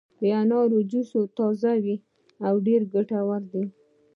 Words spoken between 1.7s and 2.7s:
وي او